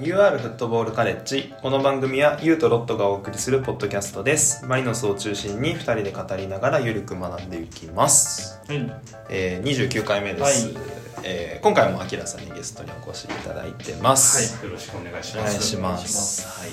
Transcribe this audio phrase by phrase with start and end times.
[0.00, 1.52] UR フットボールカレッジ。
[1.60, 4.64] この番組はユーとロットがお送りするポッドキャストです。
[4.64, 8.92] マリノスを中心に2人で語りながらゆるく学んでいきます、はい、
[9.28, 10.76] えー、29回目です、はい。
[11.24, 15.66] えー今回もアキラさんにゲストにお越しいただいてます、よろしくお願いしお願います。
[15.66, 16.60] しまお願いします。
[16.60, 16.66] は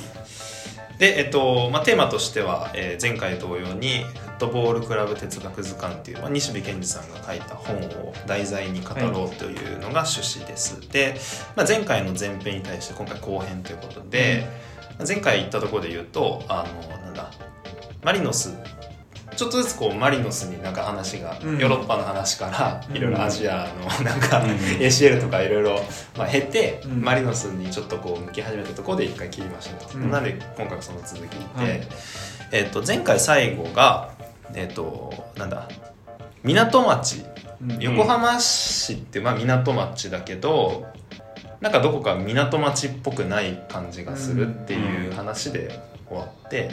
[0.96, 11.16] い、で、えっとまあ、テーマとしては、えー前回同様に「フットボールクラブ哲学図鑑」っていう、まあ、西部健二さんが書いた本を題材に語ろうというのが趣旨です、で、
[11.56, 14.48] まあ、前回の前編に対して今回後編ということで、
[14.98, 17.32] まあ前回言ったところで言うとあのなんだ
[18.04, 18.56] マリノス。
[19.36, 21.58] ちょっとずつこうマリノスになんか話が、うん。
[21.58, 22.96] ヨーロッパの話からうん。
[22.96, 24.50] いろいろアジアの なんか、うん。
[24.80, 25.84] ACL とかいろいろ
[26.18, 27.02] まあ経て、うん。
[27.02, 30.10] マリノスにちょっとこう向き始めたところで一回切りましたと、うん。
[30.10, 31.88] なので今回はその続きで、はい
[32.52, 34.14] えっと前回最後が
[34.54, 35.68] えっ、となんだ
[36.44, 37.20] 港町。
[37.20, 37.36] うん
[37.80, 40.86] 横浜市ってまあ港町だけど
[41.62, 46.70] なんかどこか港町っぽくない感じがするっていう話で終わって、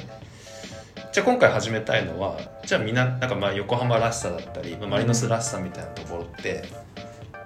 [1.13, 2.37] じゃあ今回始めたいのは
[2.67, 6.65] じゃあみななんかまあ横浜らしさだったりまあマリノスらしさみたいなところって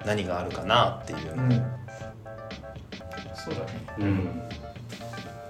[0.05, 1.51] 何があるかなっていうのを、うん。
[3.35, 3.67] そうだね。
[3.99, 4.43] うん。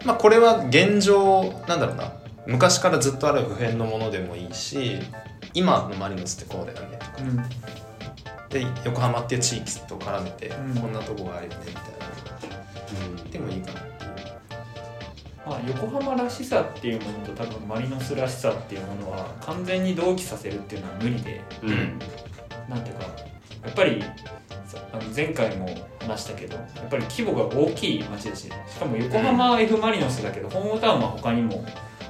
[0.04, 2.12] まあこれは現状なんだろうな
[2.46, 4.98] 昔からずっとある普遍のものでもいいし
[5.54, 7.12] 今のマリノスってこうだよねとか。
[7.20, 7.36] うん。
[8.48, 10.74] で横浜っていう地域と絡めて、うん。
[10.80, 11.84] こんなとこがあるよねみたい
[13.24, 13.30] な。
[13.30, 13.80] でもいいかな。
[13.80, 14.16] っていう
[15.46, 21.98] まあ、横浜らしさっていうものと多分マリノスらしさっていうものは完全に同期させるっていうのは無理でうん。
[22.68, 23.04] なんていうか
[23.64, 24.02] やっぱり
[24.66, 25.68] さあの前回も
[26.00, 31.64] 話したけどやっぱり規模が大きい街だししかも横浜 F・ マリノスだけどホームタウンは他にも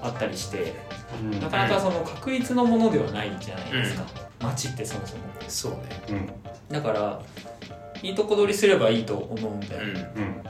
[0.06, 0.74] あったりして
[1.20, 1.40] うん。
[1.40, 4.04] なかなかその確一のものではないじゃないですか、
[4.40, 5.22] 街ってそもそも。
[5.48, 5.78] そうね。
[6.10, 6.72] うん。
[6.72, 7.22] だから
[8.02, 10.22] いいとこ取りすればいいと思うんだよ、うん。
[10.22, 10.42] うん。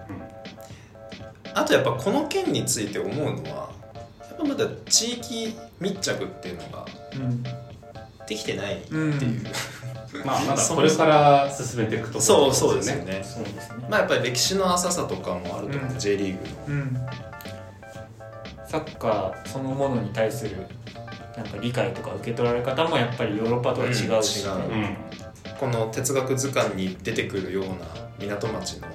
[1.54, 3.70] あとやっぱこの件について思うのは
[4.20, 7.42] やっぱまだ地域密着っていうのがうん
[8.26, 9.46] できてないっていう、うん。
[10.24, 13.22] まあ、まだこれから進めていくところそうそうですよね。
[13.22, 15.98] そうですね、まあやっぱり歴史の浅さとかもあると思う、うん。
[15.98, 16.80] J リーグの。
[16.80, 17.06] うん、
[18.68, 20.66] サッカーそのものに対する
[21.36, 24.22] なんか理解とか受け取られ方もやっぱりヨーロッパとは違うし、うん違う。
[24.72, 24.96] うん。
[25.58, 27.72] この哲学図鑑に出てくるような
[28.18, 28.90] 港町のっ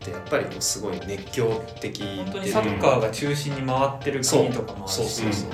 [0.00, 2.16] てやっぱりこうすごい熱狂的で。
[2.16, 4.96] 本当にサッカーが中心に回ってる国とかもあるし。
[4.96, 5.06] そう。
[5.06, 5.32] そう。
[5.32, 5.50] そう。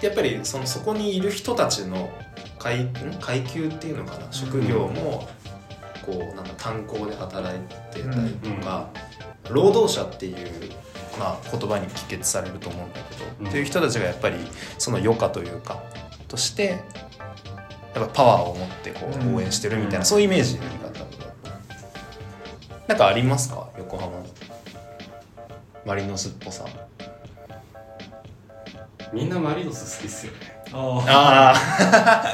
[0.00, 2.10] でやっぱりそのそこにいる人たちの
[2.58, 2.92] 階ん？
[3.20, 4.32] 階級っていうのかな？
[4.32, 5.28] 職業も
[6.04, 7.60] こうなんか炭鉱で働い
[7.92, 8.88] てたりとか、
[9.50, 10.36] 労働者っていう、
[11.18, 13.48] まあ、言葉に帰結されると思うんだけど、うん。
[13.48, 14.36] っていう人たちがやっぱり
[14.78, 15.82] その余暇というか
[16.28, 16.82] として
[17.94, 20.04] やっぱパワーを持ってこう応援してるみたいな、うん。
[20.04, 21.06] そういうイメージの見方
[22.86, 23.68] なんかありますか？
[23.78, 24.12] 横浜
[25.84, 26.64] マリノスっぽさ。
[29.12, 30.38] みんなマリノス好きっすよね。
[30.72, 32.32] ああ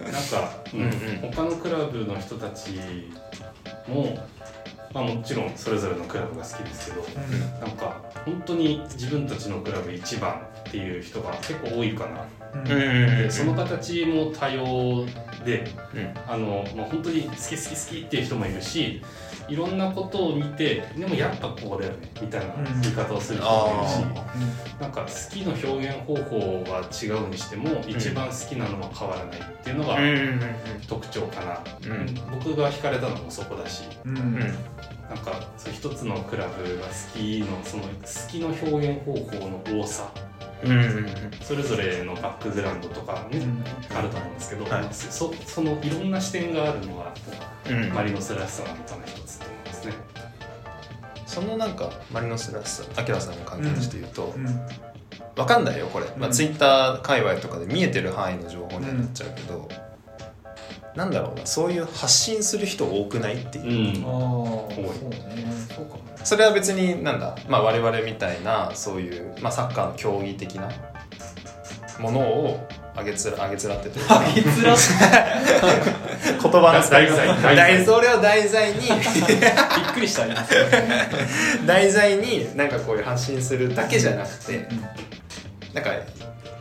[0.04, 0.90] なんか、うんうんう
[1.28, 1.32] ん。
[1.34, 2.70] 他のクラブの人たち
[3.88, 4.18] も、
[4.94, 7.06] まあもちろんそれぞれのクラブが好きですけど、
[7.62, 12.26] あなんか本当に自分たちのクラブ一番っていう人が結構多いかな。
[12.54, 12.70] うん。
[12.70, 15.06] うんうんでその形も多様
[15.44, 15.64] で、
[15.94, 16.14] うん。
[16.26, 19.02] あの、まあ、本当に好き好き好きっていう人もいるし
[19.48, 22.80] いろんなことを見てでもやっぱこうだよねみたいなうん。
[22.82, 23.94] 言い方をする人もいるし、
[24.78, 30.02] あなんか好きの表現方法が違うにしても、一番好きなのは変わらないっていうのがうん。
[30.02, 30.40] うんうん
[30.88, 32.14] 特徴かな、うん。
[32.30, 33.84] 僕が惹かれたのもそこだし。
[34.04, 34.54] うんうん
[35.14, 37.88] なんかそう一つのクラブが好きのその好
[38.30, 40.10] きの表現方法の多さ
[40.64, 41.06] うん
[41.42, 43.64] それぞれのバックグラウンドとかね、うん
[43.94, 44.88] あると思うんですけど、はい。
[44.90, 47.12] そそのいろんな視点があるのが
[47.68, 47.92] うん。
[47.92, 49.94] マリノスらしさのまたの一つと思いますね。
[51.26, 54.46] そのなんかマリノスらしさアキラさんに関係して言うと、うん。
[55.36, 56.32] わかんないよこれ、まあ、うん。
[56.32, 59.68] ツイッター界隈とかで見えてる範囲の情報にはなっちゃうけど、
[60.94, 70.70] なんだろうなそういう発信する人多くないっていう、ああそうねそうかもそれは別になんだ、まあ、我々みたいなそういう、まあ、サッカーの競技的な
[71.98, 74.76] ものをあげつらあげつらってというかいつら
[76.42, 78.80] 言葉の題材題材題それを題材に。
[78.84, 80.36] びっくりしたね
[81.66, 84.66] 題材になんかこういう発信するだけじゃなくて
[85.72, 85.90] なんか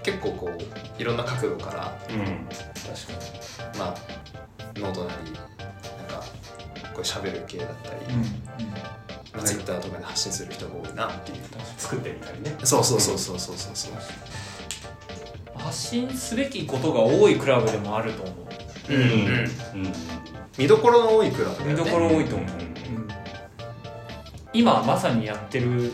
[0.03, 2.47] 結構こういろんな角度からうん。
[2.47, 3.41] 確か
[3.81, 3.95] まあ
[4.79, 5.43] ノートなりなん
[6.07, 6.23] か
[6.93, 8.69] こう喋る系だったり、に
[9.33, 11.37] まあ、ツイッターとかで発信する人が多いなっていう。
[11.77, 12.55] 作ってみたりね。
[12.63, 13.93] そうそうそうそうそうそうそう。
[15.57, 18.93] 発信すべきことが多いクラブでもあると思う。
[18.93, 19.01] うん。
[19.01, 19.07] うん。
[19.07, 19.93] うん
[20.57, 21.73] 見どころの多いクラブだよね。
[21.73, 22.59] 見どころ多いと思う、うん。
[22.59, 23.07] うん。
[24.53, 25.93] 今まさにやってる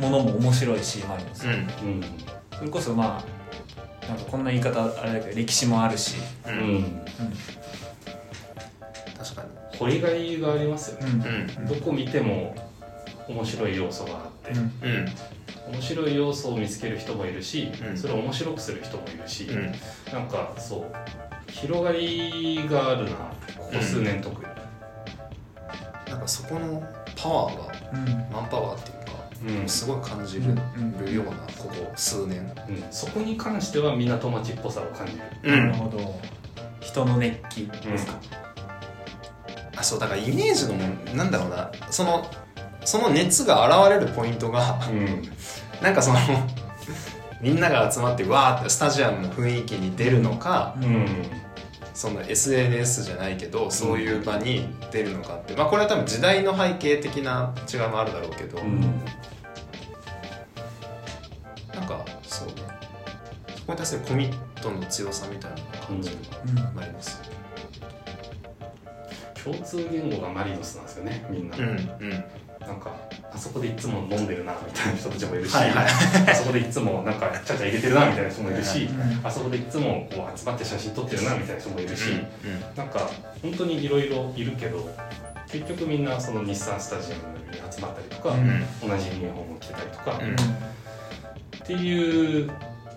[0.00, 2.04] ものも面白いしマリノス、うんうん。
[2.56, 3.33] それこそまあ
[4.08, 6.16] なんかこんな言い方あれだけど歴史もあるし、
[6.46, 6.74] ううん。
[6.78, 7.06] ん
[9.16, 9.44] 確か
[9.78, 11.46] 掘りがいがありますよね。
[11.58, 11.64] うん。
[11.64, 12.54] にどこ見ても
[13.28, 14.58] 面白い要素があって、うん。
[14.58, 15.08] うん
[15.72, 17.96] 面白い要素を見つける人もいるし、うん。
[17.96, 19.72] それを面白くする人もいるし、うん。
[20.12, 23.10] なんかそう広がりがあるな
[23.58, 24.46] ここ数年特に、
[26.10, 26.82] なんかそこの
[27.16, 28.06] パワーがうん。
[28.30, 28.93] マンパワーっていうかうん
[29.66, 30.54] すごい感じる
[30.98, 31.14] うん。
[31.14, 32.38] ようなここ数年。
[32.68, 32.84] うん。
[32.90, 35.20] そこに関しては港町っぽさを感じる。
[35.42, 35.70] うん。
[35.70, 36.20] なるほど。
[36.80, 38.12] 人の熱気ですか、
[39.76, 41.70] あそうだからイメージのもんなんだろうな。
[41.90, 42.26] その
[42.84, 45.22] その熱が現れるポイントがうん。
[45.82, 46.18] なんかその
[47.40, 51.06] みんなが集まってわーってスタジアムの雰囲気に出るのかうん。
[51.94, 55.54] その SNS じゃないけどそういう場に出るのかって。
[55.54, 59.00] まあこれは多分時代の背景的な違いもあるだろうけど、うん
[62.34, 62.54] そうね。
[63.56, 66.16] そこに対するコミットの強さみたいな感じが
[66.72, 66.80] うん。
[66.80, 67.20] あります、
[69.42, 72.10] 共通言語がマリノスなんですよねみんな、うんうん。
[72.60, 72.96] なんか
[73.32, 75.86] あそこでいつも飲んでるなみたいな人たちもいるし、はいはい。
[75.86, 82.26] あそこでいつもなんかちゃちゃ入れてるなみたいな人もいるし、うんあそこでいつもこう集まって写真撮ってるなみたいな人もいるし、うん
[82.76, 83.10] なんか
[83.42, 84.90] 本当にいろいろいるけど
[85.48, 88.88] 結局みんなその日産スタジアムに集まったりとか、うんうん。
[88.88, 90.36] 同じユニフォームを着てたりとか、うん
[91.64, 92.50] っていう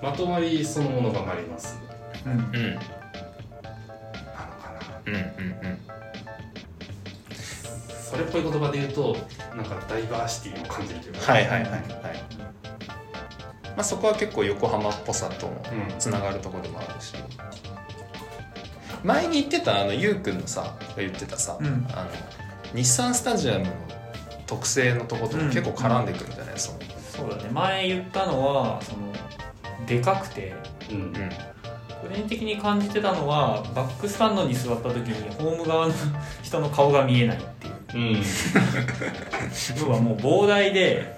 [0.03, 1.79] まとまりそのものがマリノス
[2.25, 2.31] うん。
[2.31, 2.39] うん。
[2.41, 5.01] なのかな。
[5.05, 5.79] うんうんうん。
[7.87, 9.15] それっぽい言葉で言うと
[9.55, 11.81] なんかダイバーシティを感じるというか、はいはいはいはい、
[13.67, 15.49] まあ、そこは結構横浜っぽさと
[15.97, 17.15] つながるところでもあるし。
[19.03, 21.87] 前に言ってたあのゆうくんのさが言ってたさ、うん。
[21.93, 22.09] あの
[22.73, 23.71] 日産スタジアムの
[24.45, 26.46] 特性のとことも結構絡んでくるんじゃない、
[27.17, 27.49] そうだね。
[27.51, 29.11] 前言ったのはその
[29.85, 30.53] でかくて
[30.91, 30.97] うん。
[30.97, 31.13] うん
[31.99, 35.93] 個人的に感じてたのはバックスタンドに座った時にホーム側の
[36.43, 37.73] 人の顔が見えないっていう。
[37.95, 38.21] うん。
[39.81, 41.17] 要はもう膨大で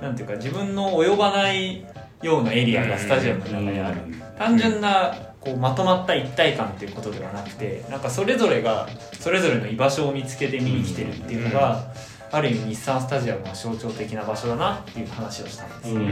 [0.00, 1.84] なんていうか自分の及ばない
[2.22, 3.96] ようなエリアがスタジアムの中にある。
[4.38, 8.88] 単純なこうまとまった一体感っていうことではなくてなんかそれぞれが
[9.20, 11.92] それぞれの居場所を見つけて見に来てるっていうのが、
[12.34, 16.08] ある意味日産スタジアムの象徴的な場所だなっていう話をしたんです、うん。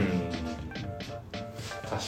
[1.83, 1.99] 確か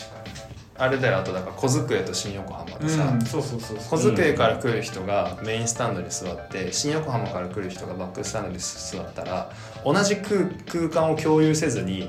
[0.76, 3.98] あれだよあとだから小机と新横浜でさ、うんそうそうそうそう。
[3.98, 9.50] 小机から来る人がメインスタンドに座って新横浜から来る人がバックスタンドに座ったら
[9.84, 12.08] 同じ空空間を共有せずに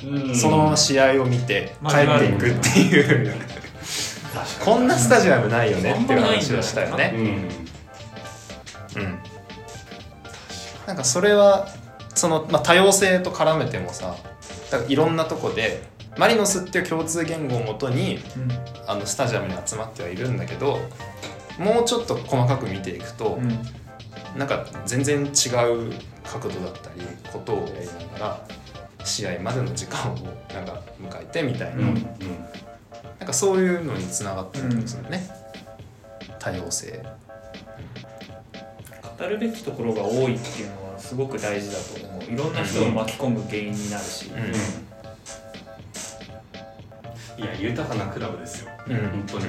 [0.00, 3.32] にそのまま試合を見て帰っていくっていう。
[4.64, 7.12] こんなスタジアムないよねっていう話をしたよね。
[7.16, 9.02] にうん。
[9.02, 9.18] うん、
[10.88, 11.68] なんかそれは
[12.14, 14.16] その、まあ、多様性と絡めてもさ
[14.70, 15.82] だからいろんなとこで
[16.16, 18.48] マリノスっていう共通言語をもとにうん。
[18.86, 20.78] あのスタジアムに集まってはいるんだけど
[21.58, 23.48] もうちょっと細かく見ていくと、うん。
[24.38, 25.92] なんか全然違う
[26.24, 28.48] 角度だったりことをやりながら
[29.04, 30.16] 試合までの時間を
[30.54, 31.94] なんか迎えてみたいな、うん。
[31.94, 35.28] なんかそういうのにつながってるんですよね、
[36.38, 37.04] 多様性。
[39.18, 42.24] 語るべきところが多いっていうのはすごく大事だと思う。
[42.32, 44.34] いろんな人を巻き込む原因になるし、う
[47.40, 47.44] ん。
[47.44, 48.70] いや豊かなクラブですよ。
[48.86, 48.96] うん。
[48.96, 49.46] 本当に。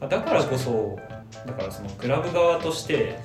[0.10, 0.98] だからこそ
[1.46, 3.18] だからそのクラブ側として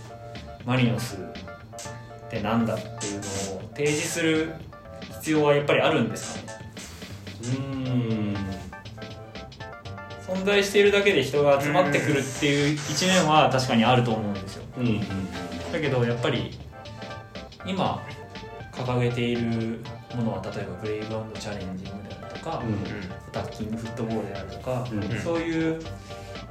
[0.66, 4.54] マリノスってなんだっていうのを提示する
[5.20, 6.60] 必要はやっぱりあるんですかね。
[7.42, 8.19] うん
[10.40, 14.64] 存在しているだけで人が集まってくるっていう一面は確かにあると思うんですよ。
[14.78, 14.88] うん。
[14.88, 15.02] うん
[15.72, 16.58] だけどやっぱり
[17.64, 18.04] 今
[18.72, 19.82] 掲げている
[20.16, 21.06] ものは例えばブレイブ
[21.40, 22.64] チャレンジングであるとか、
[23.32, 25.04] タッキングフットボールであるとか、うん。
[25.04, 25.20] うん。
[25.20, 25.80] そういう、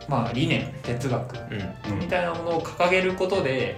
[0.08, 1.38] まあ、理念哲学う
[1.90, 1.92] ん。
[1.92, 3.76] うんみたいなものを掲げることで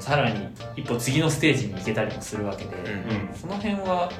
[0.00, 4.10] さらに一歩次のステージに行けたりもするわけで、うんその辺は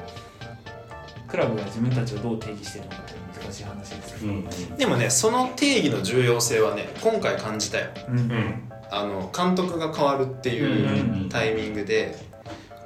[1.27, 3.13] クラブが自分たちをどう定義しているのかって
[3.45, 4.77] 難しい話ですうよ、ん。
[4.77, 7.87] でもねその定義の重要性はね今回感じたよ。
[8.09, 8.19] うん。
[8.19, 11.29] うんあの監督が変わるっていううん。
[11.29, 12.15] タイミングで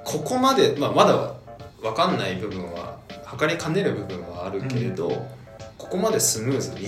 [0.05, 1.33] ここまで、まあ、まだ
[1.81, 5.27] 分かんない部分は測りかねる部分はあるけれど、
[5.77, 6.87] ここまでスムーズに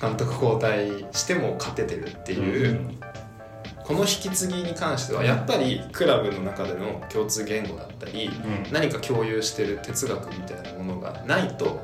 [0.00, 2.80] 監督交代しても勝ててるっていう、
[3.84, 8.72] この引き継ぎに関してはやっぱりクラブの中での共通言語だったりうん。
[8.72, 11.82] 何か共有してる哲学みたいなものがないと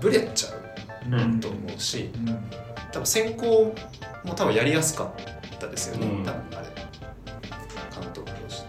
[0.00, 2.26] ブレちゃうと思うし、うん、
[2.92, 3.74] 多分選考
[4.24, 6.66] も多分やりやすかったですよね、うん、多分あれ。
[8.00, 8.68] 監督として、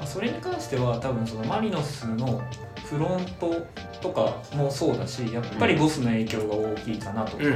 [0.00, 2.42] うん、それに関しては多分そのマリノスの
[2.84, 3.66] フロント
[4.00, 7.52] とかもそうだしやっぱりボスの影響が大きいかなと思っ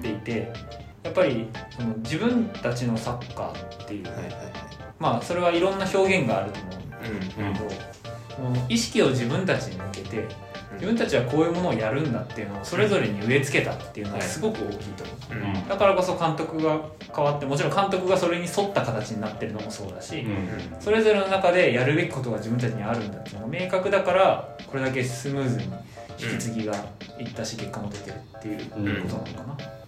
[0.00, 0.52] ていて、
[1.02, 4.32] やっぱりその自分たちのサッカーっていう、はいはい、
[4.98, 8.54] まあそれはいろんな表現があると思うんだけど、うん。
[8.54, 10.28] うん、意識を自分たちに向けて
[10.74, 15.44] 自分たちはこういうものをやるんだっていうのをそれぞれに植え付けたっていうのはすごく大きいと思う。
[15.44, 15.68] うん。
[15.68, 16.80] だからこそ監督が
[17.14, 20.26] 変わってもちろん監督がそれに沿った形になってるのもそうだし、
[20.80, 25.64] それぞれの中でやるべきことが自分たちにあるんだっていうのが明確だからこれだけスムーズに
[26.18, 26.74] 引き継ぎが
[27.18, 29.84] いったし結果も出てるっていうことなのかな。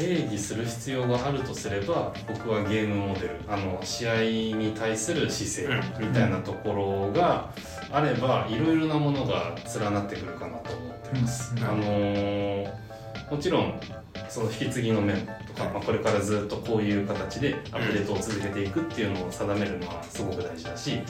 [0.00, 7.52] 定義する必要があるとすれば僕はゲームモデルあの試合に対する姿勢みたいなところが
[7.92, 11.54] あればいろいろなものが連なってくるかなと思ってます。
[11.56, 12.90] うんあのー
[13.30, 13.80] もちろん
[14.28, 21.00] その引き継ぎの面とか、まあ、これからずっとこういう形でアップデートを続けていくっていうのを定めるのはすごく大事だし、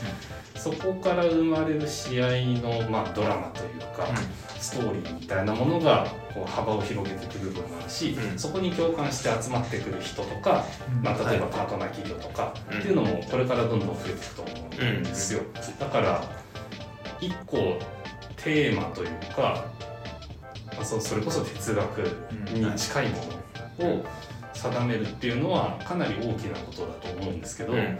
[0.54, 2.28] そこから生まれる試合
[2.60, 4.06] の、まあ、ドラマというか、
[4.58, 8.38] ストーリーみたいなものがこう幅を広げていく部分があるし、うん。
[8.38, 10.64] そこに共感して集まってくる人とか、
[11.02, 12.78] まあ、例えばパートナー企業とかうん。
[12.78, 15.42] っていうのもこれからどんどん増えていくと思うんですよ。
[15.78, 16.22] だから
[17.20, 17.78] 一個
[18.36, 19.64] テーマというか、
[20.74, 21.98] まあ、そそれこそ哲学
[22.52, 23.16] に近いも
[23.78, 24.04] のを
[24.54, 27.98] 定めるっていうのはかなり大きなことだと思うんですけど、うん。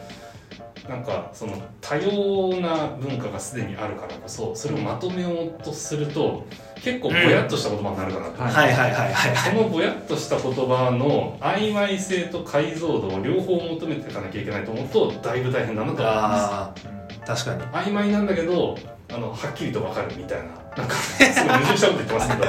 [0.89, 6.47] なんかその多様な文化がすでにあるからこそそれをまとめようとすると
[6.77, 9.37] 結構ぼやっとした言葉になるかなと、はいはいはいはいはい。
[9.37, 17.27] そのぼやっとした言葉の曖昧性と解像度を両方求めていかなきゃいけないと思うとだいぶ大変だなと思いまあー。
[17.27, 17.85] 確かに。
[17.85, 18.77] す曖昧なんだけど
[19.13, 20.45] あのはっきりと分かるみたいな。
[20.77, 22.45] なんか すごい矛盾したこと言ってますけど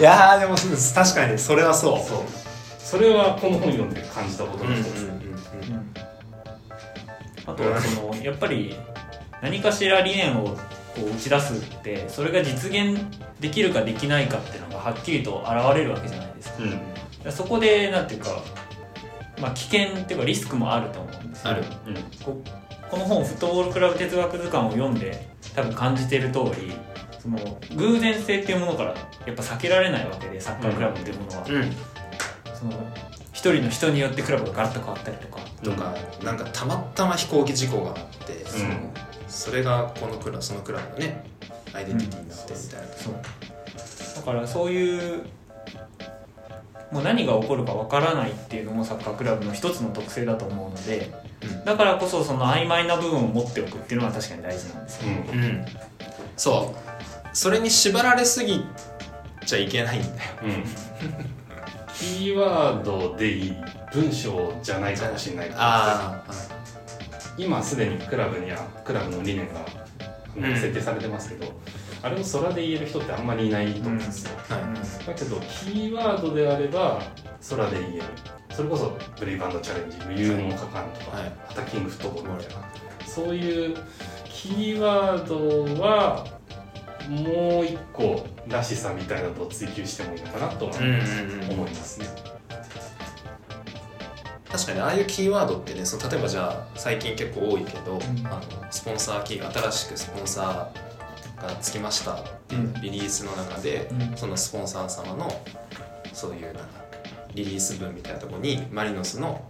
[0.00, 0.54] いやーでも
[0.94, 1.98] 確かにそれはそう。
[2.06, 2.18] そう。
[2.78, 5.16] それはこの本読んで感じたことの一つ、うん
[7.46, 8.74] あとはそのやっぱり
[9.40, 10.56] 何かしら理念をこ
[10.98, 12.98] う打ち出すってそれが実現
[13.38, 16.56] できるかできないかっていうのがはっきりと現れるわけじゃないですか。
[17.24, 17.32] うん。
[17.32, 18.42] そこでなんていうか、
[19.40, 21.50] まあ、危険っていうかリスクもあると思うんですよ。
[21.50, 21.64] ある。
[22.24, 22.42] こ
[22.90, 26.72] この本「フットボールクラブ哲学図鑑」を読んで多分感じている通り
[27.18, 27.38] その
[27.74, 28.94] 偶然性っていうものから
[29.26, 31.72] やっぱ避けられないわけでサッカークラブっていうものは、うん。
[32.54, 32.72] その
[33.32, 35.40] 一人の人によってクラブがガラッと変わったりとか。
[35.64, 37.96] とか、なんかたまたま飛行機事故があっ
[38.26, 38.74] て、その
[39.26, 41.24] それがこのクラブそのクラブのね
[41.72, 43.14] アイデンティティになってみたいな、そう。
[44.16, 45.24] だからそういう
[46.92, 51.25] もう何が起こるかわからないっていうのもサッカークラブの一つの特性だと思うのでうん
[51.64, 55.38] だからこそその曖昧な部分を持っておくっていうのは確かに大事なんですよ、うん。
[55.38, 55.66] うん。
[56.36, 57.36] そう。
[57.36, 58.64] それに縛られすぎ
[59.44, 60.14] ちゃいけないんだよ。
[60.44, 60.64] うん。
[61.94, 63.56] キーワードでいい
[63.92, 65.62] 文章じゃないかもしれないから。
[65.62, 66.24] あ
[67.38, 69.66] 今すでにクラブにはクラブの理念が
[70.56, 71.52] 設定されてますけど、
[72.02, 75.06] あれを空で言える人ってあんまりいないと思うんですよ、あはい。
[75.06, 77.02] だけどキーワードであれば
[77.50, 78.02] 空で言える
[78.56, 81.26] それこそブレイバンドチャレンジ無有能果敢とか、はい。
[81.50, 82.62] アタッキングフットボールみたいな。
[83.06, 83.76] そういう
[84.24, 86.26] キーワードは
[87.06, 90.90] もう一個らしさみたいなのを追求してもいいのかなと思い
[91.70, 92.06] ますね。
[94.50, 98.26] 確かにああいうキーワードってねその例えばじゃあ最近結構多いけど、ん。
[98.26, 104.16] あのスポンサーキー新しくスポンサーがつきましたっていうリリースの中で、うん。
[104.16, 105.30] そのスポンサー様の
[106.14, 106.85] そういうなんか
[107.36, 109.44] リリース文みたいなところにマリノスの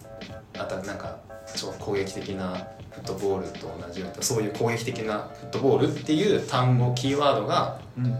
[0.58, 1.18] あたなんか
[1.54, 8.18] 超攻撃的なフットボールと同じようなそういう攻撃的なフットボールっていう単語キーワードがうん。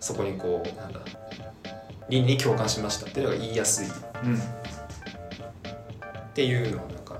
[0.00, 1.00] そこにこうなんだ
[2.08, 3.86] 倫理に共感しましたっていうのが言いやすい。
[4.24, 4.36] うん。
[4.36, 4.38] っ
[6.34, 7.18] ていうのはなんか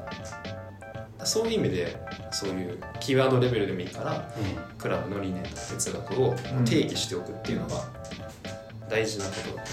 [1.24, 1.96] そういう意味で
[2.30, 4.30] そういうキーワードレベルでもいいから
[4.78, 6.64] クラブの理念とか哲学をうん。
[6.64, 7.74] 定義しておくっていうのが
[8.88, 9.70] 大事なことだと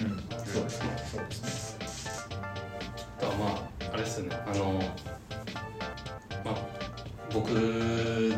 [0.00, 0.12] うん。
[0.12, 0.88] うんそうですね。
[1.12, 1.86] そうですね
[3.18, 4.36] あとはまああれですよね。
[4.46, 4.74] あの
[6.44, 6.56] まあ
[7.32, 7.48] 僕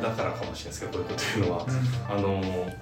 [0.01, 1.67] だからかもしれないですけどこういうこと言うのは。
[2.09, 2.73] あの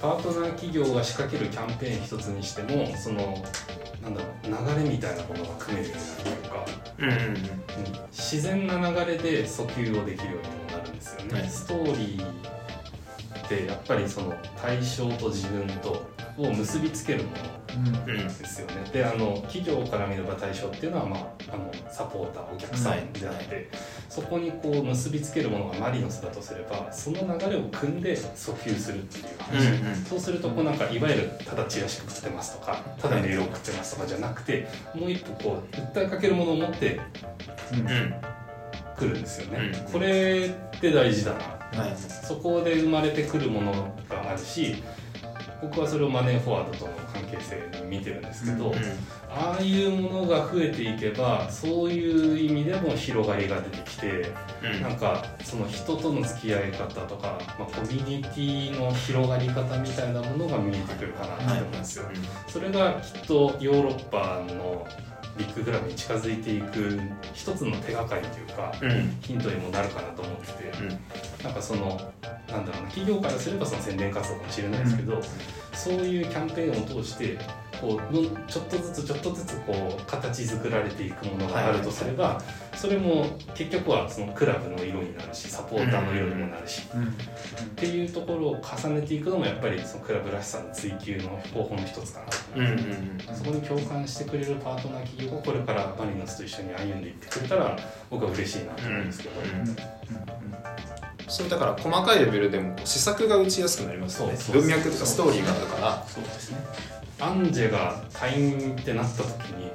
[0.00, 3.44] パートナー企業が仕掛けるキャンペーン一つにしてもその
[4.02, 6.64] なんだろう流れみたいなものが組めるようになるというか、
[7.00, 7.36] うんうんうんうん。
[8.10, 11.48] 自然な流れで訴求をできるようにもなるんですよね、はい。
[11.50, 12.24] ストーリー
[13.44, 16.08] ってやっぱりその対象と自分と
[16.38, 17.36] を結びつけるもの
[18.06, 18.74] うんうんですよね。
[18.92, 21.20] であの企業から見れば対象っていうのは、まあ、
[21.52, 23.68] あのサポーターお客さんであって、
[24.08, 29.94] そこにこう結びつけるものがマリノスだとすればその流れを組んで訴求するっていう話、うんうん。
[29.96, 37.00] そうするとこうなんかいわゆるただチラシ食ってますとかただメール送ってますとかじゃなくてもう一歩こう訴えかけるものを持って
[37.72, 38.14] うん頑
[38.98, 39.92] 来るんですよね、うん。
[39.92, 41.38] これって大事だな。
[41.82, 41.96] はい。
[41.96, 43.72] そこで生まれてくるもの
[44.08, 44.82] があるし
[45.62, 48.74] 僕はそれをマネーフォワードとの関係性に見てるんですけど、うん
[49.32, 54.82] ああいうものが増えていけばそういう意味でも広がりが出てきてうん。
[54.82, 62.04] なんかその人との付き合い方とか、まあ、コミュニティの広がり方みたいなものが見えてくるかなと思うんですよ。
[62.48, 64.86] それがきっとヨーロッパの
[65.36, 67.00] ビッグクラブに近づいていく
[67.34, 68.90] 一つの手がかりというかうん。
[68.90, 70.88] うんヒントにもなるかなと思っててうん。
[71.44, 72.00] なんかその
[72.48, 75.22] なんだろうな企業からすればその宣伝活動かもしれないですけど、
[75.72, 77.38] そういうキャンペーンを通して
[77.80, 82.40] こうのちょっとずつちょっとずつこう形作られていくものがあるとすれば、
[82.74, 87.04] それも結局はそのクラブの色になるしサポーターの色にもなるし、うん。
[87.04, 87.06] っ
[87.76, 93.34] ていうところを重ねていくのもやっぱりそのクラブらしさの追求の方法の一つかな。
[93.34, 97.78] そこに共感してくれるパートナー企業がこれからマリノスと一緒に歩んでいってくれたら
[98.10, 99.76] 僕は嬉しいなと思うんですけど、うん
[101.28, 104.36] そうだから細かいレベルでもこう施策が打ちやすくなりますよね。
[104.52, 106.04] 文脈とかストーリーがあるから。
[106.08, 106.58] そうですね
[107.20, 109.70] アンジェが退院ってなった時に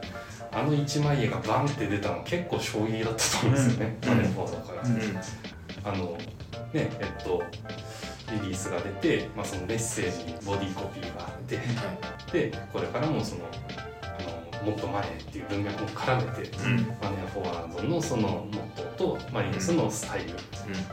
[0.51, 4.09] あの一枚絵がバンって出たの結構衝撃だったと思うんですよね、うん。
[4.09, 4.97] マネーフォワードから、うん。
[5.83, 6.19] あのね
[6.73, 7.43] えっと
[8.41, 11.59] リリースが出て、まあ、そのメッセージにボディーコピーがあって
[12.31, 13.41] でこれからもその
[14.01, 16.79] あのもっとマネーっていう文脈も絡めて、うん。
[16.79, 20.31] うんマネーフォワードのそのモットーとマリノスのスタイル、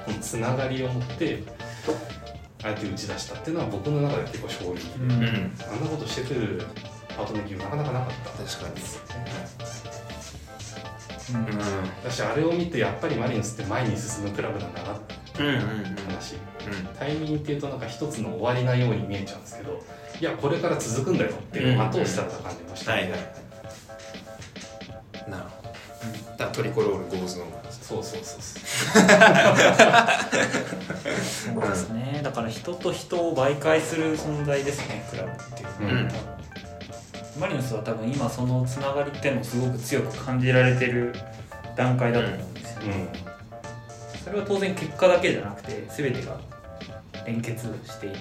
[0.04, 1.42] このつながりを持って
[2.64, 5.12] あえて打ち出したっていうのは僕の中で結構衝撃で、うん。
[5.12, 5.28] うんうん
[5.71, 6.62] あんなことしてくる
[7.09, 8.45] パートナー企業なかなかなかった。
[8.45, 8.75] 確かに。
[11.35, 11.49] うん
[12.04, 15.42] だしあれを見てやっぱりマリノスって前に進むクラブなんだなって。
[15.42, 15.59] うんうんうん。
[16.09, 16.37] 話。
[16.98, 19.83] タイミングっていうとなんか一つの終わりなように見えちゃうんですけど
[20.20, 23.20] いやこれから続くんだよっていうのを後押しされた感じました、はいはい。
[25.29, 25.68] なるほど。
[25.72, 27.44] だからトリコロールゴーズオ
[27.83, 29.03] そうそうそうそう。
[31.53, 32.21] そうですね。
[32.23, 35.05] だから人と人を媒介する存在ですね。
[35.11, 36.03] クラブっていうのは。
[36.03, 37.40] うん。
[37.40, 41.14] マリノスは多分今そのつながりっていうのをすごく強く感じられてる
[41.75, 42.81] 段階だと思うんですよ、
[44.25, 46.38] それは当然結果だけじゃなくて全てが
[47.27, 48.18] 連結していて、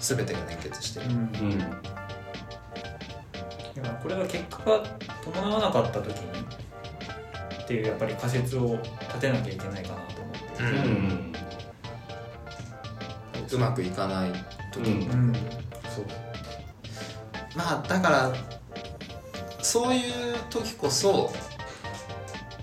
[0.00, 1.06] 全てが連結してる。
[1.06, 1.12] うん。
[1.12, 1.60] うん。
[4.02, 4.82] これが結果が
[5.22, 6.22] 伴わなかった時に
[7.64, 10.62] っていうやっぱり仮説を立てなきゃいけないかなと思って。
[10.62, 10.72] ううん。
[10.72, 11.32] ん
[13.52, 14.32] うまくいかない
[14.72, 14.86] 時。
[14.86, 15.28] に、うん。
[15.28, 15.34] うん。
[15.34, 16.06] そう。
[17.54, 18.32] まあだから
[19.60, 20.02] そういう
[20.50, 21.32] 時こそ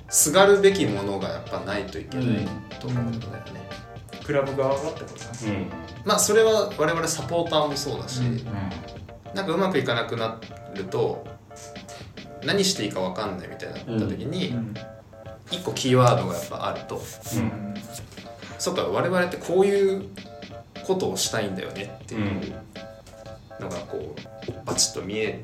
[0.09, 2.47] すがるべきものがやっぱないといけない
[2.79, 3.69] と思うんだよね、
[4.25, 5.71] クラブ側がってことだうん。
[6.03, 8.43] まあそれは我々サポーターもそうだし、うん。
[9.35, 10.39] なんかうまくいかなくな
[10.73, 11.25] ると
[12.43, 14.73] 何していいか分かんないみたいになった時にうん。
[15.51, 16.95] 一個キーワードがやっぱあると。
[16.97, 17.73] うん。
[18.57, 20.09] そっか我々ってこういう
[20.85, 22.53] ことをしたいんだよねっていう
[23.59, 24.15] のがこ
[24.47, 25.39] うバチッと見える。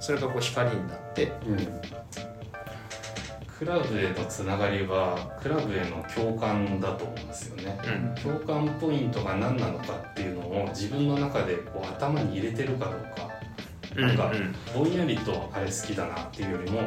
[0.00, 1.32] それがこう光になって。
[1.46, 1.80] うん
[3.60, 7.78] クラブへのつながりはクラブへの共感だと思うんですよね。
[7.84, 8.14] うん。
[8.14, 13.28] 共感ポイントが何なのかっていうのを自分の中でこう頭に入れてるかどうか
[13.96, 14.54] なんかうん。
[14.74, 16.82] ぼんやりとあれ好きだなっていうよりも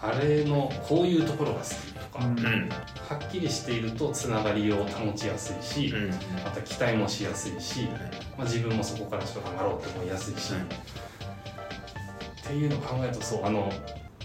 [0.00, 2.38] あれのこういうところが好きとか、うん。
[2.38, 2.68] うん
[3.08, 6.10] はっきりしているとつながりを保ちやすいし、うん。
[6.10, 7.88] また期待もしやすいし、
[8.36, 10.60] まあ、自分もそこからちょっと頑張ろうって思いやすいし、うん。
[10.62, 10.66] っ
[12.46, 13.70] ていうのを考えるとそうあの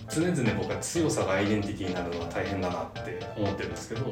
[0.10, 4.12] 常々僕は強さがアイデンティティになるのは大変だなって思ってるんですけど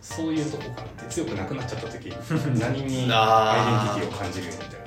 [0.00, 2.10] そういうとこからって強くなくなっちゃった時
[2.60, 4.84] 何にアイデンティティを感じるよみたいな。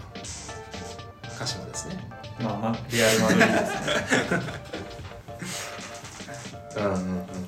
[1.37, 3.77] 鹿島ですねまあまあリアルマドリードですね。
[6.77, 6.99] うんうんうん。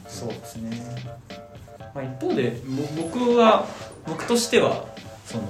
[0.07, 0.71] そうですね、
[1.93, 2.57] まあ、一方で
[2.95, 3.65] ぼ僕は
[4.07, 4.85] 僕としては
[5.25, 5.43] その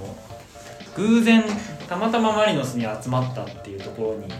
[0.95, 1.43] 偶然
[1.87, 4.33] たまたまマリノスに集まったっていうところに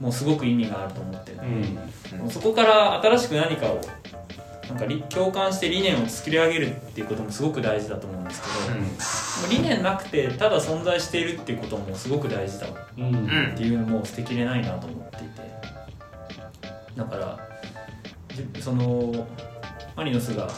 [0.00, 1.38] もうすごく意味があると思ってる、
[2.22, 2.30] うん。
[2.30, 3.80] そこから新しく何かを
[4.68, 8.42] なんかり共感して理念を作り上げるっていうこともすごく大事だと思うんです
[9.42, 15.52] けど、理念なくてただ存在しているっていうこともすごく大事だっうんうんうんていうのも捨てきれないなと思っていて。
[16.96, 17.38] だから
[18.34, 19.26] じその
[19.96, 20.48] マリノスが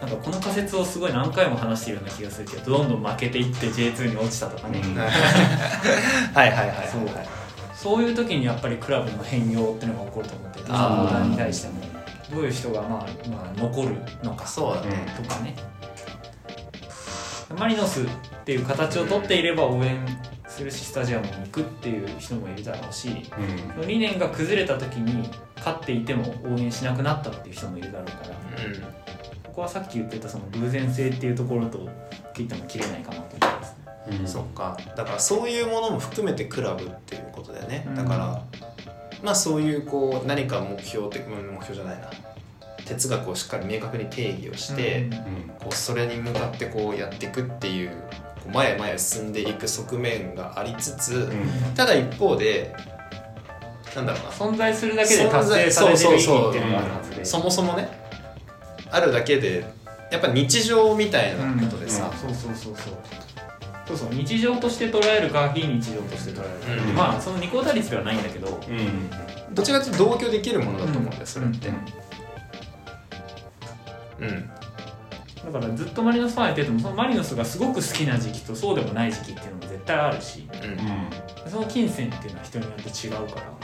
[0.00, 4.94] なんかこの仮説をすごい何回も話しているような気がするけどどんどん負けていって J2 に落ちたとかね、うん。
[4.98, 5.10] はい
[6.34, 7.00] はいはいはいそう。
[7.74, 11.95] そういう時にやっぱりクラブの変容っていうのが起こると思っててサポーターに対しても
[12.30, 15.56] どういう人がまあ、まあ、残るのかそうだねとかね。
[17.58, 18.06] マリノスっ
[18.44, 20.04] ていう形を取っていれば応援
[20.48, 23.08] するしスタジアムに行くっていう人もいるだろうし
[23.78, 23.86] うん。
[23.86, 28.36] 理念が崩れた時に勝っていても応援しなくなったっていう人もいるだろうから。
[29.44, 31.88] ここはさっき言ってたその偶然性っていうところと
[32.34, 33.74] 切っても切れないかなと思います
[34.10, 34.18] ね。
[34.20, 34.76] うん、そっか。
[34.96, 37.94] だからそういうものも含めてクラブっていうことだよね、うん。
[37.94, 38.42] だから
[39.22, 42.10] まあそういうこう何か目標的うん目標じゃないな
[42.84, 45.10] 哲学をしっかり明確に定義をして、うん。
[45.58, 47.96] こうそれに向かってこうやっていくっていうこ
[48.48, 51.74] う前へ前へ進んでいく側面がありつつ、うん。
[51.74, 52.74] ただ一方で
[53.96, 54.30] なんだろうな。
[54.30, 57.24] 存在するだけで達成されてる意味っていうのがあるはずで。
[57.24, 57.88] そもそもね
[58.90, 59.64] あるだけで
[60.12, 62.94] やっぱ日常みたいなことでさ、そうそうそうそう
[63.86, 66.94] そうそう日常として捉えるか非日常として捉えるか、うん。
[66.94, 68.60] まあその二項対立ではないんだけど。
[68.68, 69.54] うん。
[69.54, 71.68] どちらかというと同居できるものだと思うんだよそれって。
[74.20, 74.50] うん。
[75.52, 81.50] だからずっとマリノスファンやっててもそのマリノスがすごく好きな時期とそうでもない時期っていうのも絶対あるしうん。
[81.50, 83.56] その金銭っていうのは人によって違うから。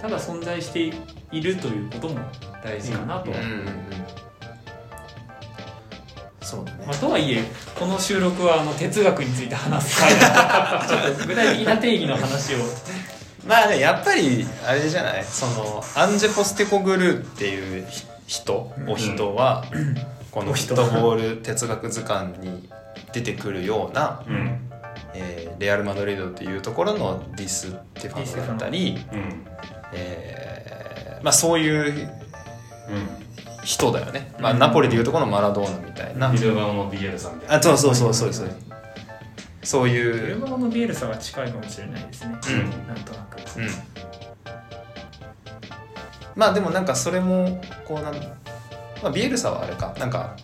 [0.00, 0.92] ただ存在して
[1.32, 2.20] いるということも
[2.62, 3.46] 大事かなとは、うんう。
[3.46, 4.05] んうん
[6.86, 7.42] まあ、とはいえ
[7.78, 12.58] この収録はあの哲学について話す回だ ちょっと具体的な定義の話を。
[13.46, 15.24] まあねやっぱりあれじゃない？
[15.24, 18.72] そのアンジェ・ポステコグルーっていうひ人？
[18.88, 19.64] お人は、
[20.32, 22.68] このフットボール哲学図鑑に
[23.12, 24.60] 出てくるような、うん。
[25.14, 29.46] えーレアル・マドリードっていうところのディス・テファノだったり、うん。
[29.92, 32.10] えーまあ、そういう
[32.88, 33.25] うん
[33.66, 37.56] 人だよね、まあ、うんナポリでいうところのマラドーナみたいな、ビルバオのビエルさんみたいな。
[37.56, 38.50] あそうそうそうそうそう。
[39.64, 42.86] そうエいう、ルバのビエルサが近いかもしれないですね、うん。
[42.86, 43.68] なんとなくうん、
[46.36, 48.14] まあでもなんかそれもこうなん、
[49.02, 49.92] まあ、ビエルサはあれか。
[49.98, 50.36] なんか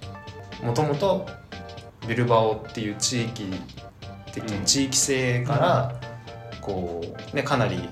[0.60, 1.28] もともと
[2.08, 3.44] ビルバオっていう地域
[4.32, 4.64] 的、うん。
[4.64, 6.00] 地域性から
[6.60, 7.88] こうねかなり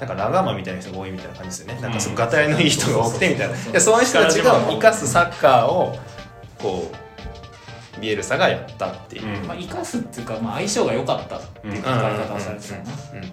[0.00, 1.80] なんかラガーマンみたいな人が多いみたいな感じですよね。
[1.80, 3.54] なんかそのがたいのいい人が多くてみたいな。
[3.54, 3.72] そうそうそう。
[3.72, 5.98] でその人たちが生かすサッカーを
[6.58, 6.92] こ
[7.96, 9.46] うビエルサがやったっていう、うん。
[9.46, 12.90] まあ、生かすっていうか、まあ、相性が良かったっていう使い方をされてたよな。
[13.12, 13.18] うん。
[13.18, 13.24] うん。
[13.24, 13.26] う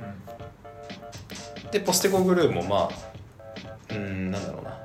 [1.68, 1.72] ん。
[1.72, 2.90] でポステコグルーもまあ
[3.90, 4.80] うーんなんだろうな。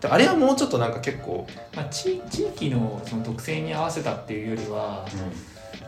[0.00, 5.06] であれはもうちょっとなんか結構まあ、地地域のその特性に合わせたっていうよりは、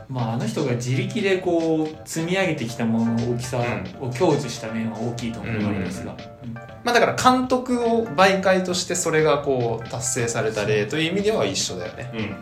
[0.08, 3.58] まあ、あの人が自力でこう積み上げてきたものの大きさ
[4.00, 6.12] を享受した面は大きいと思うわけですが、
[6.42, 12.10] うんまあだから監督を媒介としてそれがこう達成された例という意味では一緒だよね。
[12.12, 12.20] うん。
[12.20, 12.36] うん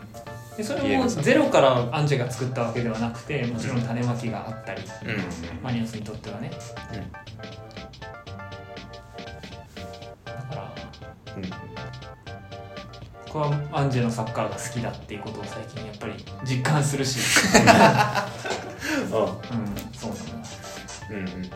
[0.57, 4.87] でそれもゼロからアンジェが作ったわけではなくてもちろん種まきがあったり、う
[5.57, 6.51] んマリノスにとってはね。
[10.27, 10.72] だから
[13.38, 17.18] はアンジェのサッカーが好きだっていうことを最近やっぱり実感するし、
[17.66, 18.28] あ。
[19.11, 19.11] うん、
[19.94, 20.48] そうなんだ
[21.11, 21.50] うんうん。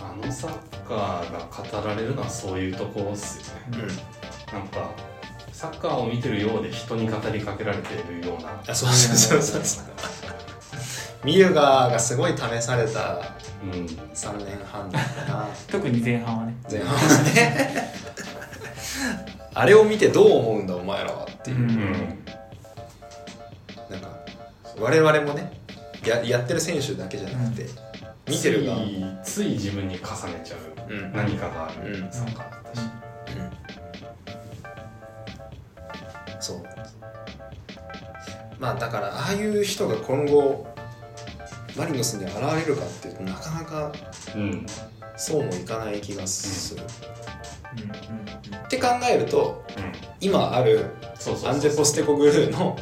[0.00, 0.50] あのサッ
[0.86, 3.44] カーが語られるのはそういうところっすよ
[3.78, 3.84] ね。
[4.50, 4.58] うん。
[4.58, 4.90] なんか
[5.52, 8.60] サッカーを見てるようで人に語りかけられているような。
[8.66, 9.84] あそうそうそうそう。
[11.24, 13.18] ミユガがすごい試された
[13.62, 13.86] うん。
[14.14, 15.48] 3年半だったな。
[15.70, 16.56] 特に前半はね。
[16.70, 17.92] 前半はね。
[19.52, 22.17] あれを見てどう思うんだお前らはっていう、うん
[24.80, 25.52] 我々もね
[26.06, 27.66] ややってる選手だけじゃなくて、
[28.28, 28.78] 見てる側
[29.22, 31.12] ついつい自分に重ねちゃううん。
[31.12, 32.02] 何かがある。
[32.02, 32.12] うん。
[32.12, 32.82] サッカーだったし
[36.40, 36.62] そう。
[38.58, 40.66] まあだからああいう人が今後
[41.76, 43.92] マリノスに現れるかっていうとなかなか
[44.34, 44.66] うん。
[45.16, 46.82] そうもいかない気がする、
[47.76, 48.56] うん。
[48.56, 48.64] うん。
[48.64, 49.92] って考えるとうん。
[50.20, 51.50] 今あるそうそうそう。
[51.50, 52.78] アンジェ・ポステコグルーの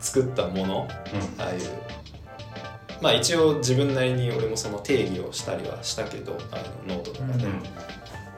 [0.00, 0.88] 作ったもの
[1.38, 1.40] うん。
[1.40, 1.60] ああいう。
[3.00, 6.56] まあ一応自分なりに俺もその定義をしたりはしたけどあ
[6.88, 7.52] のノートとかで、うん。
[7.52, 7.64] ま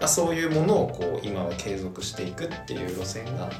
[0.03, 3.51] あ、そういうものをこう今は継続していくっていう路線が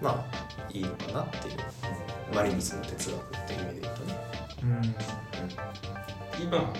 [0.00, 1.54] まあいいのかなっていう。
[2.34, 4.18] マリノスの哲学っていう意味で言うとね、
[4.62, 6.42] うん。
[6.42, 6.72] 今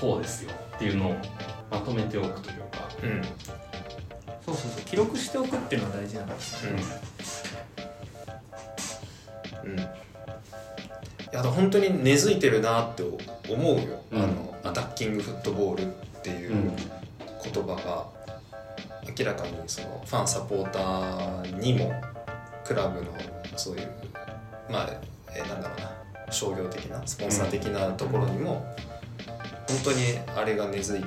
[0.00, 1.16] こうですよっていうのを
[1.70, 2.88] まとめておくというか。
[3.02, 3.10] うん。
[3.10, 3.22] うん。
[4.44, 4.82] そうそうそう。
[4.84, 6.82] 記録しておくっていうのは大事なんですよね。
[6.82, 7.13] うん
[9.66, 9.86] いや
[11.32, 14.22] だから本当に根付いてるなって思うよ、うん。
[14.22, 15.86] あのアタッキングフットボールっ
[16.22, 16.76] ていううん。
[16.76, 18.06] 言葉が
[19.18, 21.92] 明らかにそのファンサポーターにも
[22.64, 23.12] クラブの
[23.56, 23.88] そういう
[24.70, 24.90] まあ、
[25.34, 25.94] えーなんだろうな。
[26.30, 28.66] 商業的なスポンサー的なところにも、
[29.68, 31.04] 本当にあれが根付い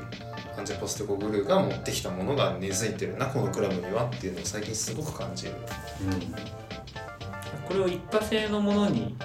[0.58, 5.54] アンジェ・ポステコグルーが持ってきたものが根付いてるなこのクラブにはっていうのを最近すごく感じる。
[7.68, 9.16] これを一過性のものに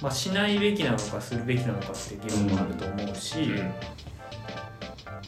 [0.00, 3.56] まあ、しないべきなのかするべきなのかって議論もあると思うし、うん。
[3.58, 3.72] ま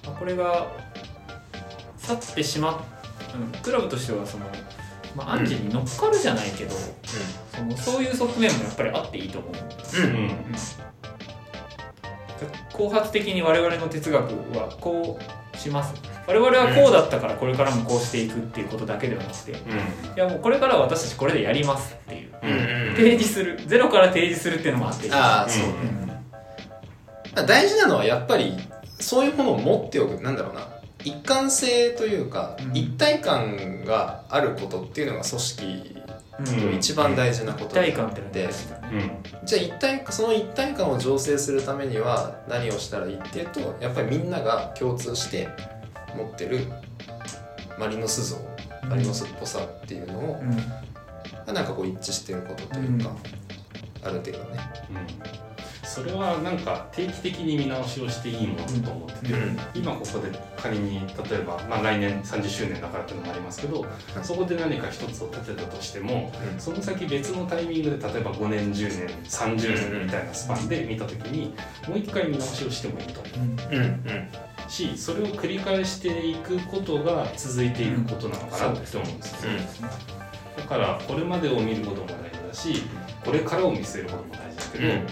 [0.07, 0.69] あこれが
[1.97, 2.79] 去ってしまっ
[3.35, 4.47] うんクラブとしてはその、
[5.17, 6.75] まあ、アンジェに乗っかるじゃないけど、
[7.53, 9.53] そのそういう側面もやっぱりあっていいと思う。
[9.53, 10.17] うんうん。
[10.17, 10.55] うん。
[12.73, 15.19] 後発的に我々の哲学はこ
[15.55, 15.95] うします
[16.31, 19.55] 我々はこうだったからこれからもこうしていくっていうことだけではなくてい
[20.17, 22.31] やもうこれからは私たちこれでやりますっていう。
[22.43, 22.51] うん。
[22.51, 22.97] うん。
[22.97, 23.61] 提示する。
[23.67, 25.13] ゼロから提示するっていうのもあって。
[25.13, 26.07] ああそうね、うん。
[26.07, 26.15] ま
[27.43, 28.57] あ大事なのはやっぱり
[29.01, 30.23] そういうものを持っておく。
[30.23, 30.69] なんだろうな。
[31.03, 32.77] 一貫性というか、うん。
[32.77, 35.97] 一体感があることっていうのが組織
[36.77, 38.49] 一番大事なこと一で体感ってね。
[38.93, 38.97] う
[39.43, 39.47] ん。
[39.47, 45.49] じゃあ一体その一体感を醸成するためには何をしたらいいっていうとやっぱりみんなが共通して
[46.17, 46.67] 持ってる
[47.79, 48.37] マリノス像
[48.89, 50.57] マリノスっぽさっていうのをうん。
[51.47, 53.15] がなんかこう一致してることというか、
[54.03, 54.47] ある程度ね。
[54.91, 55.51] うん。
[55.83, 59.59] それはなんか定期的に見直しをしていいものだと思ってて、うん。
[59.75, 63.85] 今ここで仮に例えば、まあ、来年30周年だからっていうのもありますけど、
[64.23, 66.61] そこで何か一つを立てたとしてもうん。
[66.61, 71.55] その先別のタイミングで例えば5年10年30年みたいなスパンで見た時に
[71.89, 73.75] もう一回見直しをしてもいいと思う。
[73.75, 73.77] ん。
[73.77, 73.89] うんうん。
[73.89, 79.51] うしそれを繰り返していくことが続いていくことなのかなって思うんですよ、
[80.57, 82.83] だからこれまでを見ることも大事だし
[83.25, 85.07] これからを見据えることも大事だけど、うん。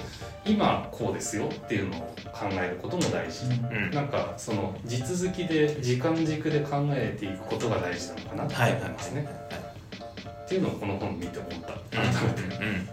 [0.47, 2.01] 今こうですよっていうのを
[2.33, 3.90] 考えることも大事、うん。
[3.90, 8.92] なんかその地続きで時間軸で考えていくことが大事なのかなってはいはい思い。
[8.92, 9.29] ますね、
[10.44, 11.73] っていうのをこの本見て思った。
[11.97, 12.88] 改めて、うん。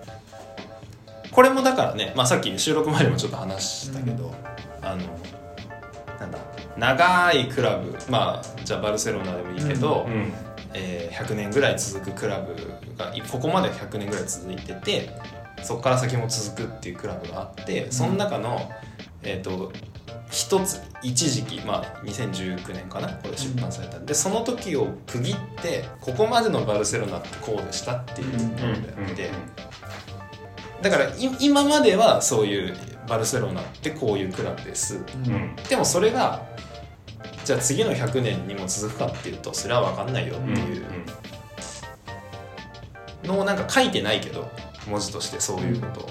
[1.32, 4.34] これもだからね、まあ、さっき収録前にもちょっと話したけど、
[4.82, 5.04] あの
[6.20, 6.38] なんだ
[6.78, 10.34] 長いクラブまあじゃあバルセロナでもいいけど、うん
[10.74, 12.54] えー100年ぐらい続くクラブ
[12.98, 15.10] がここまで100年ぐらい続いてて
[15.64, 18.70] そこから先も続くっていうクラブがあってその中の、
[19.24, 19.72] えー、と
[20.30, 23.98] 一つ一時期まあ2019年かなこれ出版された。
[23.98, 24.06] ん。
[24.06, 28.94] で、その時を区切ってここまでのバルセロナってこうでしたっていうもので。
[28.98, 29.32] あって、
[30.82, 32.76] だからい今まではそういう
[33.08, 34.98] バルセロナってこういうクラブです。
[35.26, 35.34] うん。
[35.34, 36.44] うんでもそれが
[37.44, 40.86] じゃあ次の100年にも続くかっていうとそれは分かんないよっていう。
[43.24, 44.50] のをなんか書いてないけど
[44.88, 46.06] 文字としてそういうこと。
[46.06, 46.10] を、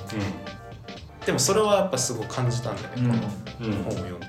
[1.27, 3.27] でもそれはやっぱすごく感じたんだよね、うんこ
[3.61, 4.27] うんうんの本を読んで。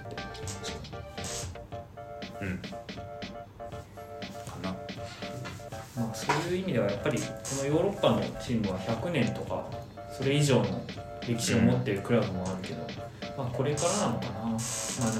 [2.41, 2.57] うん。
[2.57, 2.69] か
[4.63, 4.75] な。
[5.97, 7.25] まあ、そういう意味ではやっぱりこ
[7.59, 9.65] のヨーロッパのチームは100年とか
[10.15, 10.81] それ以上の
[11.27, 12.87] 歴史を持っているクラブもあるけど、
[13.37, 14.31] まあこれからなのかな。
[14.31, 14.57] まあなん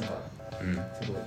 [0.01, 0.73] かうん。
[0.73, 1.21] すごい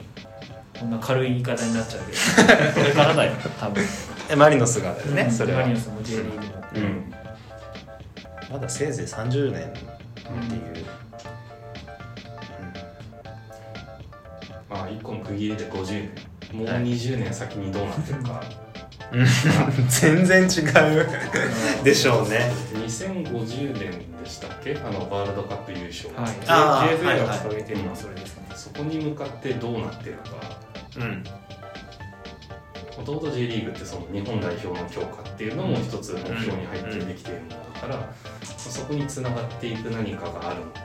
[0.79, 2.73] こんな軽い言い方になっちゃうけど。
[2.81, 3.85] これからだよ多分。
[4.31, 5.31] えマリノスがだよね、うん。
[5.33, 5.63] それは。
[5.63, 6.43] マリノスも J リーグも。
[6.75, 7.15] うん。
[8.53, 10.87] まだせいぜい30年っていう、
[14.71, 16.09] まあ一個の区切りで50
[16.53, 16.57] 年。
[16.57, 18.43] もう20年先にどうなってるか。
[18.63, 18.68] うん
[19.89, 21.85] 全然違う。
[21.85, 22.51] でしょうね。
[22.75, 24.77] 2050年でしたっけ？
[24.77, 26.33] あのワールドカップ優勝、はい。
[26.45, 30.23] JFA はいはいが掲げてるのはそれですね、そこに向かってどうなってるか。
[30.99, 31.25] うん。
[32.99, 40.81] もともと J リーグってその日本代表の強化っていうのも一つ目標に入ってできているものだから、そこにつながっていく何かがあるのか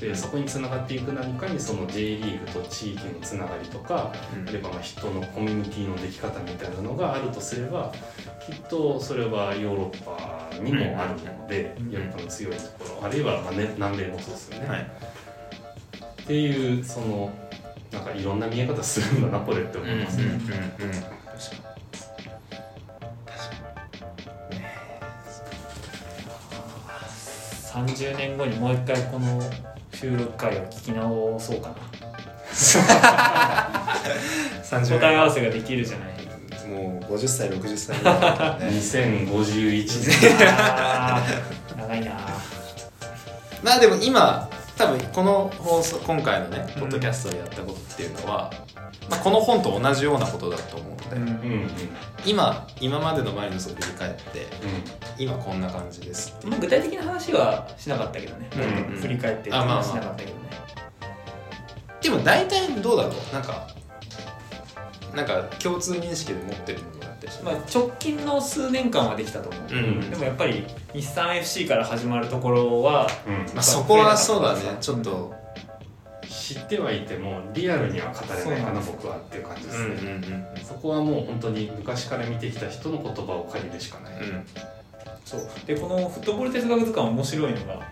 [0.00, 4.48] でそこにつながっていく何かにその J リーグと地域のつながりとかうん。
[4.48, 7.92] あるいはまあ人のコミュニティのでき方みたいなのがあるとすれば
[8.44, 11.90] きっとそれはヨーロッパにもあるので、うん。
[11.90, 14.80] ヨーロッパの強いところあるいはまあ、ね、南米もそうですよね、はい。
[16.22, 17.30] っていうその
[17.92, 20.24] なんかいろんな見え方するんだなこれって思いますね。
[20.24, 21.20] うんうんうん
[27.70, 28.58] 30年後に。
[28.58, 29.40] もう一回この
[30.00, 31.74] 収録回を聞き直そうかな。
[34.64, 36.08] 30答え合わせができるじゃない。
[36.66, 37.98] もう50歳60歳。
[37.98, 40.38] ぐらいね2051年。
[41.76, 42.12] 長いな。
[43.62, 48.50] まあでも今多分この放送今回のねポッドキャストでやったことっていうのは、
[49.08, 51.22] まあ、この本と同じようなことだと思うので、うん。
[51.22, 51.70] うんうん
[52.26, 54.44] 今今までのマリノスを振り返ってう
[55.16, 58.58] 今こんな感じです具体的な話はしなかったけどね、う
[58.90, 58.94] ん。
[58.94, 60.50] うん振り返ってはしなかったけどね、
[62.02, 63.12] でも大体どうだろう？
[63.32, 63.68] なんか
[65.16, 70.10] なんか共通認識で持ってるものだったりして、まあ、直近の数年間はできたと思う、うん。
[70.10, 73.54] でもやっぱり日産 FC から始まるところはんうん。
[73.54, 74.60] まあ、そこはそうだね。
[74.78, 75.34] ちょっと
[76.54, 84.20] 知ってはいてもリアルには語れないかな僕はっていう感じですうんうんね、そこはもう本当に昔から見てきた人の言葉を借りるしかない、うん。
[84.20, 84.46] うん
[85.24, 85.48] そう。
[85.64, 87.88] でこのフットボール哲学図鑑面白いのが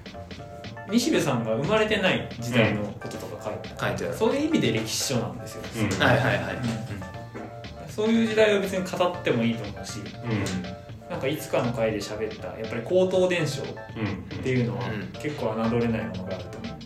[0.90, 4.16] 西部さんが生まれてない時代のこととか書いてある、書いてある。
[4.16, 6.02] そういう意味で歴史書なんですよ、うん。
[6.04, 6.56] はいはいはい、
[7.88, 11.08] そういう時代を別に語ってもいいと思うしうん。
[11.08, 13.66] なんかいつかの回で喋ったやっぱり口頭伝承っ
[13.96, 15.06] うんていうのはうん。
[15.20, 16.77] 結構侮れないものがあると思う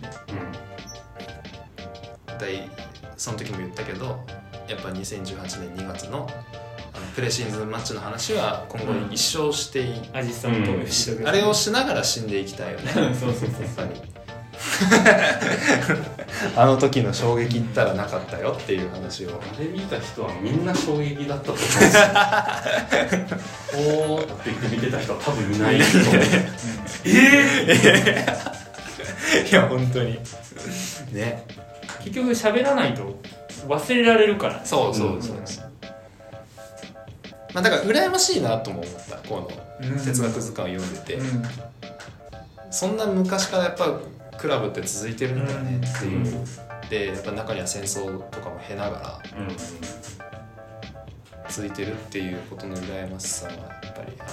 [3.17, 4.25] その時も言ったけど
[4.69, 6.29] やっぱ2018年2月の
[6.95, 10.81] あのプレシーズンマッチの話は今後一生していい、アジスさんとうん。
[10.83, 12.93] FCW あれをしながら死んでいきたいよね。
[12.93, 13.51] そうそうそう
[16.57, 19.31] あの時の衝撃ったらなかったよっていう話を。
[19.31, 22.03] あれ見た人はみんな衝撃だったと思うんですよ。
[23.75, 26.17] おーって言って見てた人は多分いないと思う
[29.49, 30.19] いや本当に。
[31.13, 31.45] ね
[32.05, 33.19] 結局喋らないと
[33.67, 34.65] 忘れられるから。
[34.65, 35.61] そうそうそうです、
[37.55, 39.17] まあだから羨ましいなとも思った。
[39.29, 39.49] こ
[39.81, 41.43] の哲学図鑑を読んでて、うん。
[42.71, 44.01] そんな昔からやっぱ
[44.39, 45.79] クラブって続いてるんだよね。
[45.79, 46.25] っていう、
[46.89, 49.23] でやっぱ中には戦争とかも経ながら
[51.49, 54.25] 続いてるっていうことの羨ましさはやっぱりあ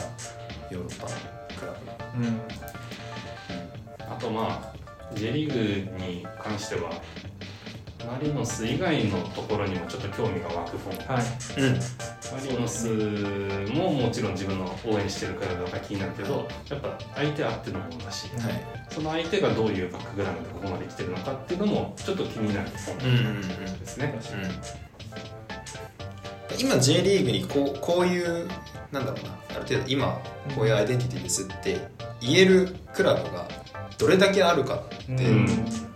[0.71, 1.12] ヨーロッパの
[1.60, 1.73] クラ
[2.15, 2.23] ブ。
[2.23, 2.41] うん。
[4.12, 4.79] あとまあ
[5.13, 6.91] J リーグに関しては
[8.05, 11.25] マリノス以外のところにもちょっと興味が湧く本はい。
[11.62, 11.73] うん。
[11.73, 12.88] マリノス
[13.73, 18.29] ももちろん自分の応援してるクラブが気になるけどやっぱ相手あってのものだし。
[18.39, 18.65] はい。
[18.89, 23.41] その相手がどういうバックグラウンドでここまで来てるのかっていうのもちょっと気になる本うんうんうん。
[23.79, 24.19] ですね。
[26.57, 28.47] 今 J リーグにこうこういう
[28.91, 29.39] なんだろうな。
[29.51, 30.19] ある程度今
[30.55, 31.88] こういうアイデンティティですって
[32.21, 33.47] 言えるクラブが
[33.97, 35.88] どれだけあるかって、うん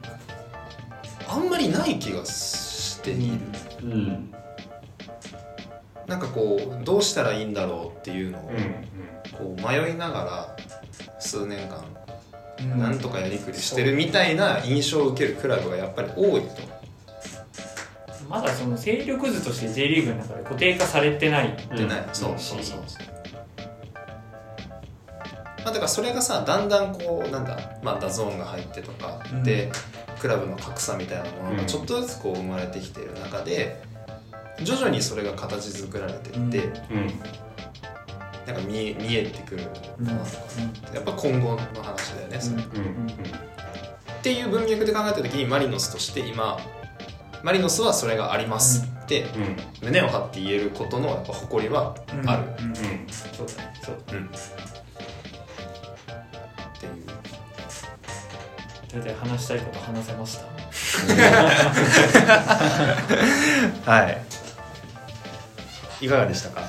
[1.34, 3.40] あんまりない気がしている、
[3.82, 4.34] うん。
[6.06, 10.56] なんかこうどうしたらいいんだろうっていうのをうんこう迷いなが
[11.00, 11.84] ら数年間
[12.60, 12.80] うん。
[12.80, 16.74] なんとかやりくりしてるみたいな印象を受けるクラブがやっぱり多いと。
[18.30, 22.80] まだその勢力図として J リーグの中で固定化されてないうんでない、そうそうそう
[25.64, 29.44] まあ、だからそれがさだんだんこうなんだ、まあ、 DAZN が入ってとか、うん。
[29.44, 29.72] で
[30.24, 31.58] クラブの格差みたいなものうん。
[31.58, 33.84] がちょっとずつこう生まれてきている中で
[34.64, 36.60] 徐々にそれが形作られていって、
[36.90, 36.98] うん。
[36.98, 37.14] うん
[38.46, 39.64] なんか見え見えてくる
[40.00, 40.08] うん。
[40.08, 40.14] や
[41.00, 42.62] っぱ今後の話だよね、それ。
[42.62, 42.86] うん。
[42.86, 43.08] うん。
[43.08, 46.58] っていう文脈で考えた時にマリノスとして今
[47.42, 49.58] マリノスはそれがありますってうん。
[49.82, 52.44] 胸を張って言えることのやっぱ誇りはある。
[52.60, 52.68] うん。
[52.68, 52.74] うん。
[53.10, 53.74] そうだね。
[53.82, 53.96] そう。
[53.96, 54.16] って
[58.94, 60.38] 大体話したいこと話せまし
[63.86, 63.92] た？
[63.92, 66.06] はい。
[66.06, 66.62] いかがでしたか？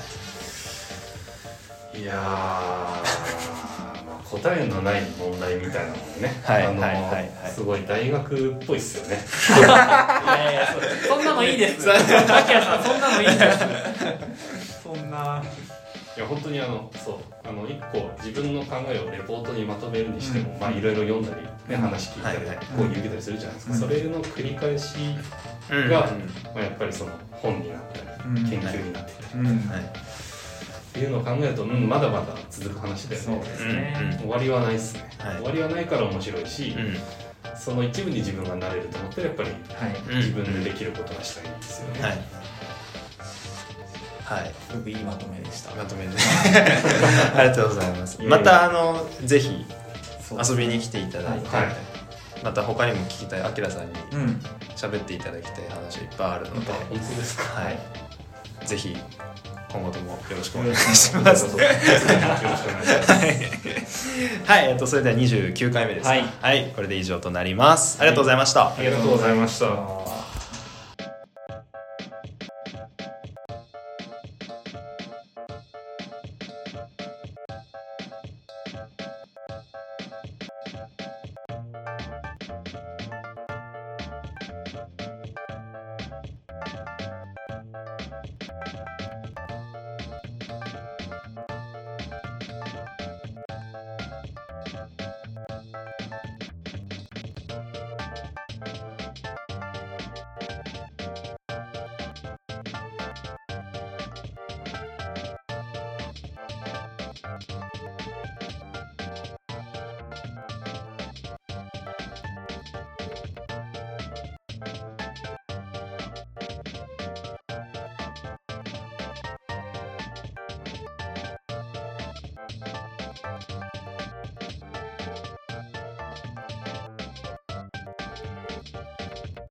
[1.95, 3.01] いや
[4.29, 7.51] 答えのない問題みたいなもんね、あのはいはいはいはい。
[7.53, 9.19] すごい大学っぽいっすよね。
[9.59, 9.67] いや
[10.51, 10.67] いや
[11.07, 11.87] そそんなのいいです。
[11.87, 13.59] マキアさんそんなのいいです。
[14.83, 15.43] そんな
[16.17, 22.57] いや本当にあのそうあの一個自分の考えをレポートにまとめるにしても、まあいろいろ読んだり、ね、話聞いたり、はいはい。
[22.57, 23.79] こういう受けたりするじゃないですか、うん。
[23.81, 24.95] それの繰り返し
[25.69, 25.89] うん。
[25.89, 26.17] がはいま
[26.55, 28.49] あ、やっぱりその本になったり、うん。
[28.49, 29.57] 研究になってたりうん。
[29.57, 29.61] っ
[30.93, 33.27] ていうのを考えると、うん、まだまだ続く話だよね。
[33.27, 34.17] そうですね。
[34.21, 35.35] 終わりはないっすね、はい。
[35.35, 37.57] 終わりはないから面白いし、うん。
[37.57, 40.15] その一部に自分がなれると思ったらやっぱりはい。
[40.15, 42.25] 自分でできることがしたいんですよね、
[44.25, 44.39] はい。
[44.41, 45.73] はいすごくいいまとめでした。
[45.75, 46.11] まとめて
[47.37, 48.21] ありがとうございます。
[48.21, 49.65] またあのぜひ
[50.49, 51.67] 遊びに来ていただいて、はい。
[52.43, 54.41] また他にも聞きたいあきらさんにうん。
[54.75, 57.43] 喋っていただきたい話いっぱいあるので、本当ですか？
[57.61, 57.79] はい、
[58.67, 58.95] ぜひ
[59.71, 61.47] 今後ともよろしくお願いします。
[64.45, 66.03] はい、えっとそれでは29回目です。
[66.03, 66.09] か。
[66.09, 66.25] はい。
[66.41, 67.97] はい、これで以上となります。
[68.01, 68.67] ありがとうございました。
[68.69, 70.14] ありがとうございました